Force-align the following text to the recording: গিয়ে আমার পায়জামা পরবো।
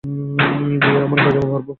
গিয়ে 0.03 1.01
আমার 1.01 1.19
পায়জামা 1.19 1.47
পরবো। 1.47 1.69